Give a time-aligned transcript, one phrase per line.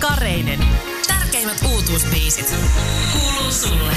[0.00, 0.58] Kareinen.
[1.08, 2.56] Tärkeimmät uutuusbiisit.
[3.12, 3.92] Kuuluu sulle.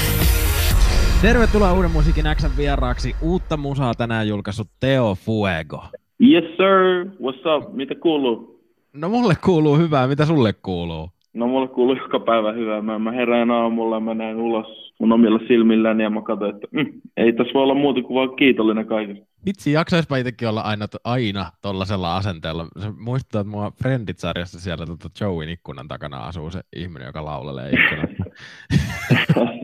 [1.22, 3.16] Tervetuloa Uuden musiikin Xn vieraaksi.
[3.20, 5.84] Uutta musaa tänään julkaissut Teo Fuego.
[6.22, 8.60] Yes sir, what's up, mitä kuuluu?
[8.92, 11.08] No mulle kuuluu hyvää, mitä sulle kuuluu?
[11.34, 12.82] No mulle kuuluu joka päivä hyvää.
[12.82, 17.00] Mä, mä herään aamulla, mä näen ulos mun omilla silmilläni ja mä katsoin, että mm,
[17.16, 19.26] ei tässä voi olla muuta kuin vaan kiitollinen kaikesta.
[19.46, 22.66] Vitsi, jaksaispa itsekin olla aina, aina tollasella asenteella.
[22.78, 27.70] Se muistuttaa, että mua Friendit-sarjassa siellä tuota Joeyn ikkunan takana asuu se ihminen, joka laulelee
[27.70, 28.08] ikkunan.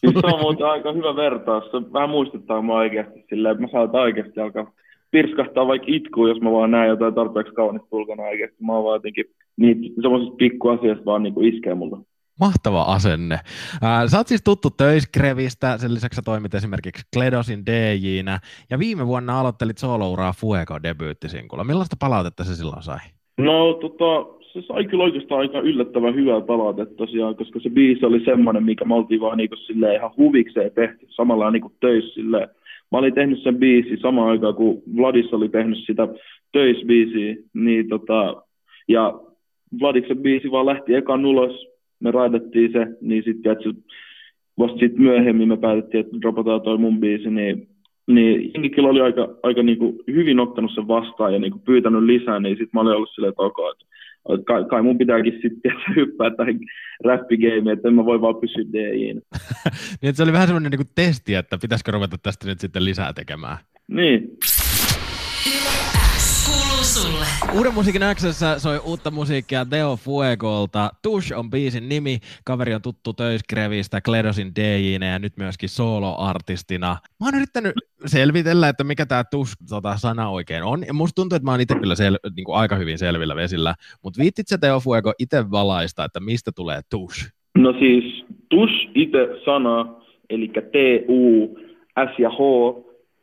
[0.00, 1.64] siis se on muuten aika hyvä vertaus.
[1.64, 4.72] Se vähän muistuttaa mua oikeasti silleen, että mä saatan oikeasti alkaa
[5.10, 8.56] pirskahtaa vaikka itkuu, jos mä vaan näen jotain tarpeeksi kaunista ulkona oikeasti.
[8.60, 9.24] Mä oon vaan jotenkin
[9.56, 11.96] niitä semmoisista pikkuasiasta vaan niinku iskee mulle.
[12.40, 13.38] Mahtava asenne.
[13.82, 18.38] Ää, sä oot siis tuttu Töiskrevistä, sen lisäksi sä toimit esimerkiksi Kledosin DJnä,
[18.70, 21.64] ja viime vuonna aloittelit soolouraa Fuego debyyttisinkulla.
[21.64, 22.98] Millaista palautetta se silloin sai?
[23.38, 28.24] No tota, se sai kyllä oikeastaan aika yllättävän hyvää palautetta tosiaan, koska se biisi oli
[28.24, 32.48] semmoinen, mikä me oltiin vaan niinku silleen ihan huvikseen tehty, samalla niinku töissä silleen.
[32.92, 36.08] Mä olin tehnyt sen biisi samaan aikaan, kun Vladis oli tehnyt sitä
[36.52, 38.42] töisbiisiä, niin tota,
[38.88, 39.20] ja
[39.80, 41.66] Vladiksen biisi vaan lähti ekan ulos,
[42.00, 43.56] me raidattiin se, niin sitten
[44.58, 47.70] vasta sitten myöhemmin me päätettiin, että dropataan toi mun biisi, niin
[48.06, 52.40] niin jengi kyllä oli aika, aika niinku hyvin ottanut sen vastaan ja niinku pyytänyt lisää,
[52.40, 53.72] niin sitten mä olin ollut silleen, että okay,
[54.28, 56.60] että kai, kai mun pitääkin sitten hyppää tähän
[57.04, 59.22] räppigeimiin, että en mä voi vaan pysyä DJin.
[60.02, 63.56] niin, se oli vähän semmoinen niinku testi, että pitäisikö ruveta tästä nyt sitten lisää tekemään.
[63.88, 64.30] Niin.
[66.90, 67.26] Sulle.
[67.54, 70.90] Uuden musiikin Xssä soi uutta musiikkia Deo Fuegolta.
[71.02, 72.18] Tush on biisin nimi.
[72.44, 76.96] Kaveri on tuttu Töiskrevistä, Kledosin DJnä ja nyt myöskin solo-artistina.
[77.20, 77.72] Mä oon yrittänyt
[78.06, 80.84] selvitellä, että mikä tämä Tush tota, sana oikein on.
[80.86, 83.74] Ja musta tuntuu, että mä oon itse kyllä sel- niin kuin aika hyvin selvillä vesillä.
[84.02, 87.32] Mutta viittit sä Deo Fuego itse valaista, että mistä tulee Tush?
[87.58, 89.86] No siis Tush itse sana,
[90.30, 91.56] eli T-U,
[92.14, 92.40] S ja H,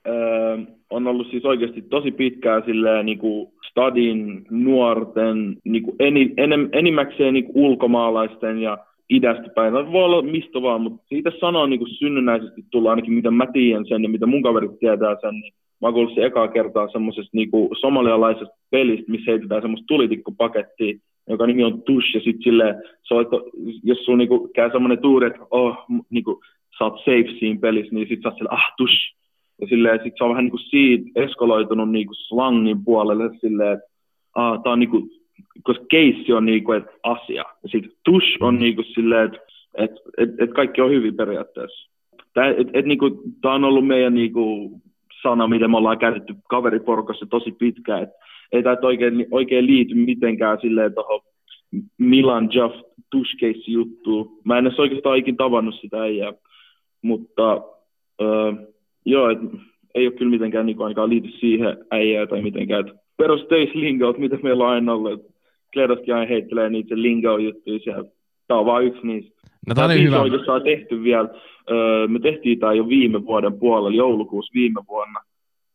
[0.07, 0.57] öö,
[0.89, 6.69] on ollut siis oikeasti tosi pitkään silleen niin kuin stadin, nuorten, niin kuin eni, enem,
[6.71, 8.77] enimmäkseen niin kuin ulkomaalaisten ja
[9.09, 9.73] idästä päin.
[9.73, 13.45] No, voi olla mistä vaan, mutta siitä sanoo niin kuin synnynnäisesti tulla ainakin mitä mä
[13.53, 17.29] tiedän sen ja mitä mun kaverit tietää sen, niin mä oon se ekaa kertaa semmoisesta
[17.33, 17.49] niin
[17.81, 20.97] somalialaisesta pelistä, missä heitetään semmoista tulitikkupakettia,
[21.29, 23.35] joka nimi on Tush, ja sitten silleen, se on, että
[23.83, 25.77] jos sulla niinku käy semmoinen tuuri, että oh,
[26.09, 26.41] niinku,
[26.77, 29.16] sä oot safe siinä pelissä, niin sit sä oot silleen, ah, Tush,
[29.69, 33.89] silleen, sit se on vähän niin kuin siitä eskaloitunut niin kuin slangin puolelle silleen, että
[34.35, 35.09] ah, tää on niin kuin,
[35.63, 37.45] koska keissi on niin kuin, että asia.
[37.63, 39.39] Ja sitten tush on niin kuin silleen, että
[39.77, 41.89] et, et, et kaikki on hyvin periaatteessa.
[42.33, 43.13] Tämä et, et, niin kuin,
[43.43, 44.81] on ollut meidän niin kuin,
[45.23, 48.03] sana, mitä me ollaan käytetty kaveriporukassa tosi pitkään.
[48.03, 48.09] Et,
[48.51, 51.21] ei tämä oikein, oikein liity mitenkään silleen tuohon
[51.97, 52.75] Milan Jaff
[53.11, 53.35] tush
[53.67, 54.39] juttuun.
[54.43, 56.33] Mä en edes oikeastaan ikin tavannut sitä äijää,
[57.01, 57.61] mutta
[58.21, 58.53] öö,
[59.07, 59.39] Joo, et
[59.95, 62.91] ei ole kyllä mitenkään niin ainakaan liity siihen äijää tai mitenkään.
[63.17, 65.21] Perustöislingot, mitä meillä on aina ollut.
[65.73, 68.09] Kledoskin aina heittelee niitä lingo-juttuja siellä.
[68.47, 69.41] Tämä on vain yksi niistä.
[69.67, 70.21] No, tämä on hyvä.
[70.21, 71.29] oikeastaan tehty vielä.
[71.71, 75.19] Öö, me tehtiin tämä jo viime vuoden puolella, joulukuussa viime vuonna.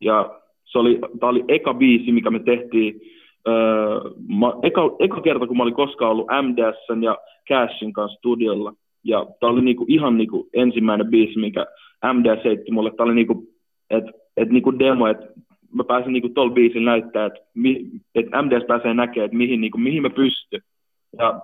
[0.00, 3.00] Ja se oli, tämä oli eka biisi, mikä me tehtiin.
[3.48, 4.00] Öö,
[4.40, 7.18] mä, eka, eka kerta, kun mä olin koskaan ollut MDSn ja
[7.48, 8.72] Cashin kanssa studiolla.
[9.04, 11.66] Ja tämä oli niinku, ihan niinku ensimmäinen biisi, mikä
[12.12, 13.48] MD heitti mulle, että oli niinku,
[13.90, 14.04] et,
[14.36, 15.26] et niinku demo, että
[15.74, 17.40] mä pääsin niinku tuolla biisillä näyttää, että
[18.14, 20.60] et MDS pääsee näkemään, että mihin, niinku, mihin mä pystyn.
[21.18, 21.40] Ja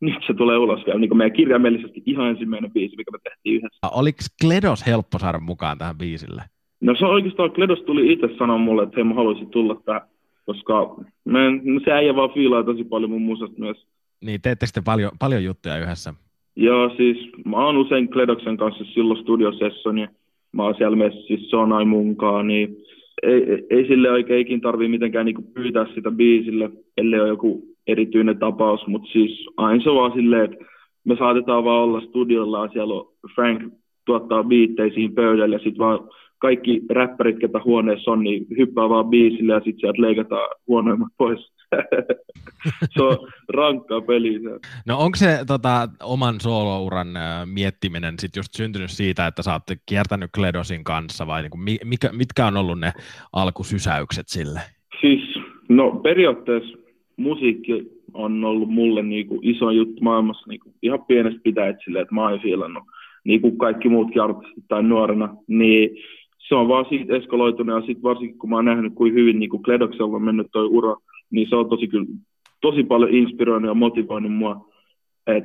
[0.00, 3.88] nyt se tulee ulos vielä, niin meidän kirjaimellisesti ihan ensimmäinen biisi, mikä me tehtiin yhdessä.
[3.92, 6.42] Oliko Kledos helppo saada mukaan tähän biisille?
[6.80, 10.02] No se oikeastaan, Kledos tuli itse sanoa mulle, että hei mä haluaisin tulla tähän,
[10.46, 13.86] koska mä, no se äijä vaan fiilaa tosi paljon mun musasta myös.
[14.24, 16.14] Niin, teette sitten paljon, paljon juttuja yhdessä?
[16.56, 20.08] Joo, siis mä oon usein Kledoksen kanssa silloin studiosessoni.
[20.52, 22.76] Mä oon siellä messissä Sonai munkaan, niin
[23.22, 28.86] ei, ei, sille oikein tarvii mitenkään niinku pyytää sitä biisille, ellei ole joku erityinen tapaus,
[28.86, 30.64] mutta siis aina se vaan silleen, että
[31.04, 33.72] me saatetaan vaan olla studiolla ja siellä on Frank
[34.04, 36.08] tuottaa biitteisiin pöydälle ja sitten vaan
[36.38, 41.52] kaikki räppärit, ketä huoneessa on, niin hyppää vaan biisille ja sitten sieltä leikataan huonoimmat pois.
[42.92, 43.18] se on
[43.54, 44.38] rankkaa peliä.
[44.86, 47.08] No onko se tota, oman soolouran
[47.44, 52.46] miettiminen sit just syntynyt siitä, että sä oot kiertänyt Kledosin kanssa vai niinku, mikä, mitkä
[52.46, 52.92] on ollut ne
[53.32, 54.60] alkusysäykset sille?
[55.00, 55.22] Siis,
[55.68, 56.78] no periaatteessa
[57.16, 62.28] musiikki on ollut mulle niinku iso juttu maailmassa niinku ihan pienestä pitäen silleen, että mä
[62.28, 62.84] oon fiilannut
[63.24, 65.90] niin kuin kaikki muutkin artistit tai nuorena, niin
[66.48, 69.50] se on vaan siitä eskaloitunut ja sitten varsinkin kun mä oon nähnyt, kuin hyvin niin
[69.50, 70.96] kuin Kledoksella on mennyt toi ura,
[71.30, 72.06] niin se on tosi, kyllä,
[72.60, 74.70] tosi paljon inspiroinut ja motivoinut mua
[75.26, 75.44] Et,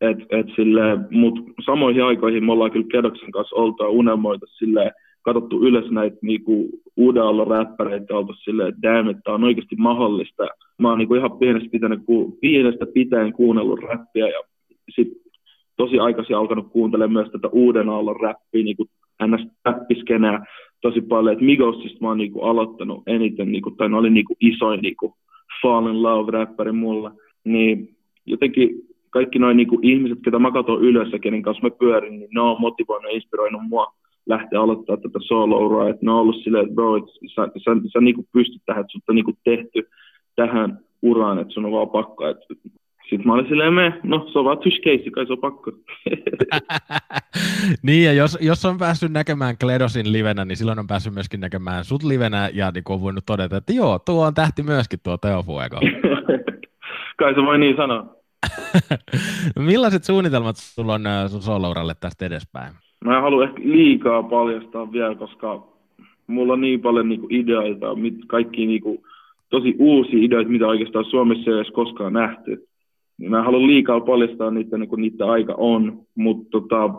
[0.00, 1.34] et, et silleen, mut
[1.66, 4.90] samoihin aikoihin me ollaan kyllä Kedoksen kanssa oltu ja unelmoitu silleen,
[5.22, 10.46] katsottu ylös näitä niinku, uuden aallon räppäreitä oltu silleen, että damn, että on oikeasti mahdollista.
[10.78, 14.40] Mä oon niinku ihan pienestä pitäen, ku, pienestä pitäen kuunnellut räppiä ja
[14.94, 15.08] sit
[15.76, 18.86] tosi aikaisin alkanut kuuntelemaan myös tätä uuden aallon räppiä, niinku
[19.26, 19.46] ns.
[19.64, 20.44] räppiskenää
[20.80, 24.80] tosi paljon, että Migosista mä oon niinku aloittanut eniten, niinku, tai ne oli niinku isoin
[24.80, 25.14] niinku
[25.62, 27.12] fall in love-räppäri mulla,
[27.44, 27.96] niin
[28.26, 28.70] jotenkin
[29.10, 32.40] kaikki noin niinku ihmiset, ketä mä katson ylös ja kenen kanssa mä pyörin, niin ne
[32.40, 33.86] on motivoinut ja inspiroinut mua
[34.26, 38.00] lähteä aloittaa tätä solo että ne on ollut silleen, että bro, että sä, sä, sä
[38.00, 39.88] niinku pystyt tähän, että sut on niinku tehty
[40.36, 42.54] tähän uraan, että sun on vaan pakko, että
[43.10, 45.72] sitten mä olin silleen, me, no se on vaan case, kai se on pakko.
[47.86, 51.84] niin, ja jos, jos on päässyt näkemään Kledosin livenä, niin silloin on päässyt myöskin näkemään
[51.84, 55.42] sut livenä, ja niin on voinut todeta, että joo, tuo on tähti myöskin tuo Teo
[55.42, 55.80] Fuego.
[57.18, 58.06] kai se voi niin sanoa.
[59.58, 62.72] Millaiset suunnitelmat sulla on äh, sun solouralle tästä edespäin?
[63.04, 65.66] Mä en halua ehkä liikaa paljastaa vielä, koska
[66.26, 67.86] mulla on niin paljon niinku ideoita,
[68.26, 69.04] kaikki niinku,
[69.48, 72.69] tosi uusia ideoita, mitä oikeastaan Suomessa ei edes koskaan nähty.
[73.28, 76.90] Mä en halua liikaa paljastaa niitä, niin kuin niitä aika on, mutta tota,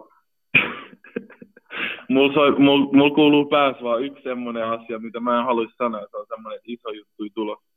[2.09, 6.01] mulla, soi, mulla, mulla kuuluu päässä vaan yksi semmoinen asia, mitä mä en haluaisi sanoa,
[6.01, 7.57] että on semmoinen iso juttu tulo.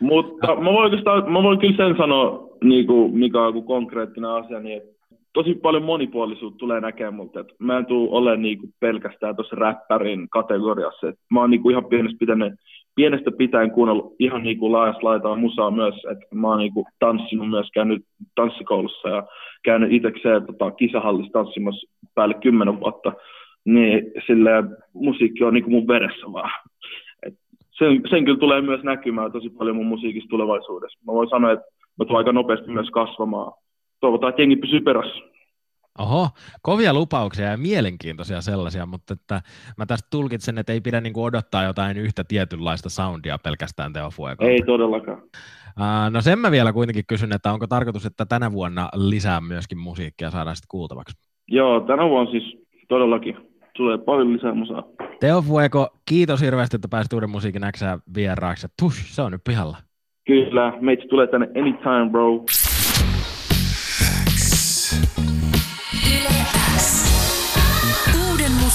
[0.00, 0.92] Mutta mä voin,
[1.32, 5.00] mä voin kyllä sen sanoa, niin kuin, mikä on konkreettinen asia, niin että
[5.32, 7.40] tosi paljon monipuolisuutta tulee näkemään multa.
[7.40, 11.08] Että mä en tule olemaan niin kuin pelkästään tuossa räppärin kategoriassa.
[11.08, 12.58] Et mä oon niin kuin ihan pienestä pitäen,
[13.00, 15.94] pienestä pitäen kuunnellut ihan niin kuin laajasta laitaa musaa myös.
[15.94, 18.02] Että mä oon niin kuin tanssinut myös, käynyt
[18.34, 19.22] tanssikoulussa ja
[19.62, 23.12] käynyt itsekseen tota, kisahallissa tanssimassa päälle kymmenen vuotta.
[23.64, 26.50] Niin silleen musiikki on niin kuin mun veressä vaan
[27.78, 30.98] sen, sen kyllä tulee myös näkymään tosi paljon mun musiikissa tulevaisuudessa.
[31.06, 31.66] Mä voin sanoa, että
[31.98, 33.52] mä tulen aika nopeasti myös kasvamaan.
[34.00, 35.29] Toivotaan, että jengi pysyy perässä.
[36.00, 36.28] Oho,
[36.62, 39.40] kovia lupauksia ja mielenkiintoisia sellaisia, mutta että
[39.76, 44.08] mä tästä tulkitsen, että ei pidä niinku odottaa jotain yhtä tietynlaista soundia pelkästään Teo.
[44.40, 45.22] Ei todellakaan.
[45.22, 49.78] Uh, no sen mä vielä kuitenkin kysyn, että onko tarkoitus, että tänä vuonna lisää myöskin
[49.78, 51.16] musiikkia saadaan sitten kuultavaksi?
[51.48, 52.58] Joo, tänä vuonna siis
[52.88, 53.36] todellakin
[53.76, 54.84] tulee paljon lisää musaa.
[55.20, 58.66] Teo Fuego, kiitos hirveästi, että pääsit uuden musiikin Xää vieraaksi.
[58.82, 59.76] Tush, se on nyt pihalla.
[60.26, 62.44] Kyllä, meitä tulee tänne anytime, bro.